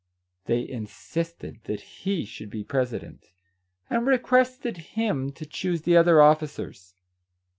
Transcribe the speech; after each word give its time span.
They 0.45 0.67
insisted 0.67 1.59
that 1.65 1.81
he 2.01 2.25
should 2.25 2.49
be 2.49 2.63
president, 2.63 3.29
and 3.87 4.07
requested 4.07 4.77
him 4.77 5.31
to 5.33 5.45
choose 5.45 5.83
the 5.83 5.95
other 5.95 6.19
officers. 6.23 6.95